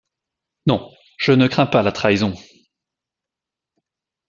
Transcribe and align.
Non! 0.65 0.89
je 1.19 1.31
ne 1.31 1.45
crains 1.45 1.67
pas 1.67 1.83
la 1.83 1.91
trahison. 1.91 2.33